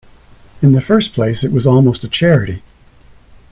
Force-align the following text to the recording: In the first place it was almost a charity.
In 0.63 0.71
the 0.71 0.81
first 0.81 1.13
place 1.13 1.43
it 1.43 1.51
was 1.51 1.67
almost 1.67 2.03
a 2.03 2.07
charity. 2.09 2.63